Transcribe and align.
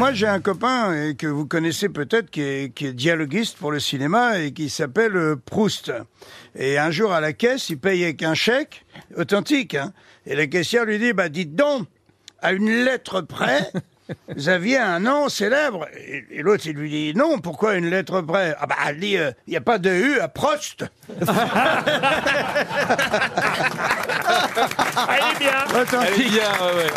moi, 0.00 0.12
j'ai 0.14 0.26
un 0.26 0.40
copain 0.40 0.92
euh, 0.92 1.12
que 1.12 1.26
vous 1.26 1.44
connaissez 1.44 1.90
peut-être 1.90 2.30
qui 2.30 2.40
est, 2.40 2.74
qui 2.74 2.86
est 2.86 2.92
dialoguiste 2.94 3.58
pour 3.58 3.70
le 3.70 3.78
cinéma 3.80 4.38
et 4.38 4.50
qui 4.52 4.70
s'appelle 4.70 5.14
euh, 5.14 5.36
Proust. 5.36 5.92
Et 6.58 6.78
un 6.78 6.90
jour 6.90 7.12
à 7.12 7.20
la 7.20 7.34
caisse, 7.34 7.68
il 7.68 7.78
paye 7.78 8.02
avec 8.04 8.22
un 8.22 8.32
chèque 8.32 8.86
authentique. 9.18 9.74
hein. 9.74 9.92
et 10.24 10.34
la 10.34 10.46
caissière 10.46 10.86
lui 10.86 10.98
dit, 10.98 11.12
bah 11.12 11.28
dites 11.28 11.54
donc, 11.54 11.86
à 12.40 12.52
une 12.52 12.70
lettre 12.84 13.20
près, 13.20 13.70
vous 14.36 14.48
aviez 14.48 14.78
un 14.78 15.00
nom 15.00 15.28
célèbre. 15.28 15.86
Et, 15.98 16.24
et 16.30 16.40
l'autre, 16.42 16.64
il 16.66 16.76
lui 16.76 16.88
dit, 16.88 17.12
non, 17.14 17.38
pourquoi 17.38 17.74
une 17.74 17.90
lettre 17.90 18.22
près? 18.22 18.54
Ah 18.58 18.66
bah, 18.66 18.76
elle 18.88 19.00
dit, 19.00 19.18
euh, 19.18 19.32
il 19.46 19.50
n'y 19.50 19.56
a 19.58 19.60
pas 19.60 19.76
de 19.76 19.90
U 19.90 20.18
à 20.18 20.28
Prost. 20.28 20.86
Elle 25.10 25.24
est 25.36 25.38
bien. 25.38 25.64
Authentique. 25.82 26.30
bien, 26.32 26.50
ouais, 26.52 26.74
ouais. 26.84 26.90